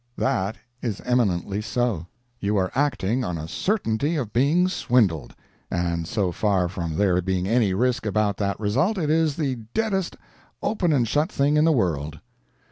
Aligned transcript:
That 0.17 0.55
is 0.81 0.99
eminently 1.01 1.61
so. 1.61 2.07
You 2.39 2.57
are 2.57 2.71
acting 2.73 3.23
on 3.23 3.37
a 3.37 3.47
certainty 3.47 4.15
of 4.15 4.33
being 4.33 4.67
swindled, 4.67 5.35
and 5.69 6.07
so 6.07 6.31
far 6.31 6.67
from 6.67 6.95
there 6.95 7.21
being 7.21 7.47
any 7.47 7.75
risk 7.75 8.07
about 8.07 8.37
that 8.37 8.59
result, 8.59 8.97
it 8.97 9.11
is 9.11 9.35
the 9.35 9.57
deadest 9.75 10.17
"open 10.63 10.91
and 10.91 11.07
shut" 11.07 11.31
thing 11.31 11.55
in 11.55 11.65
the 11.65 11.71
world. 11.71 12.19